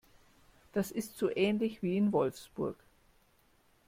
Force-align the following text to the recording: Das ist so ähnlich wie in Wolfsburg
Das 0.73 0.89
ist 0.89 1.15
so 1.15 1.29
ähnlich 1.29 1.83
wie 1.83 1.95
in 1.95 2.11
Wolfsburg 2.11 2.75